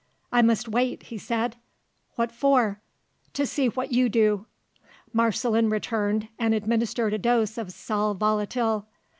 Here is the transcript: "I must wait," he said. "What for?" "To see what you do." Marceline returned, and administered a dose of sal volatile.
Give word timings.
"I 0.31 0.41
must 0.41 0.67
wait," 0.67 1.03
he 1.03 1.19
said. 1.19 1.57
"What 2.15 2.31
for?" 2.31 2.81
"To 3.33 3.45
see 3.45 3.67
what 3.69 3.91
you 3.91 4.09
do." 4.09 4.47
Marceline 5.13 5.69
returned, 5.69 6.27
and 6.39 6.55
administered 6.55 7.13
a 7.13 7.19
dose 7.19 7.55
of 7.55 7.71
sal 7.71 8.15
volatile. 8.15 8.87